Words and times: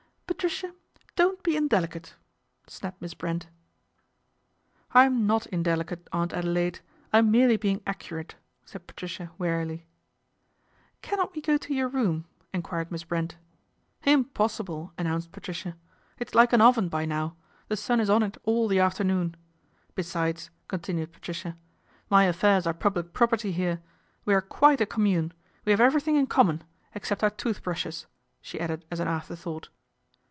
'Patricia, 0.41 0.73
don't 1.15 1.43
be 1.43 1.55
indelicate," 1.55 2.15
snapped 2.65 2.99
Miss 2.99 3.13
Brent." 3.13 3.47
I'm 4.99 5.27
not 5.27 5.45
indelicate, 5.45 6.07
Aunt 6.11 6.33
Adelaide, 6.33 6.79
I'm 7.13 7.29
merely 7.29 7.57
being 7.57 7.83
accurate," 7.85 8.33
said 8.65 8.87
Patricia 8.87 9.29
wearily." 9.37 9.85
Cannot 11.03 11.35
we 11.35 11.41
go 11.41 11.57
to 11.57 11.75
your 11.75 11.87
room?" 11.89 12.25
enquired 12.55 12.91
Miss 12.91 13.03
Brent." 13.03 13.37
Impossible!" 14.03 14.91
announced 14.97 15.31
Patricia." 15.31 15.77
It's 16.17 16.33
like 16.33 16.53
an 16.53 16.61
oven 16.61 16.89
by 16.89 17.05
now. 17.05 17.35
The 17.67 17.77
sun 17.77 17.99
is 17.99 18.09
on 18.09 18.23
it 18.23 18.35
all 18.43 18.67
the 18.67 18.79
after 18.79 19.03
noon. 19.03 19.35
Besides," 19.93 20.49
continued 20.67 21.11
Patricia," 21.11 21.55
my 22.09 22.23
affairs 22.23 22.65
are 22.65 22.73
public 22.73 23.13
property 23.13 23.51
here. 23.51 23.79
We 24.25 24.33
are 24.33 24.41
quite 24.41 24.81
a 24.81 24.87
com 24.87 25.03
mune. 25.03 25.33
We 25.65 25.71
have 25.71 25.81
everything 25.81 26.15
in 26.15 26.25
common 26.25 26.63
ex 26.95 27.09
cept 27.09 27.23
our 27.23 27.29
toothbrushes," 27.29 28.07
she 28.41 28.59
added 28.59 28.85
as 28.89 28.99
an 28.99 29.07
after; 29.07 29.35
thought. 29.35 29.69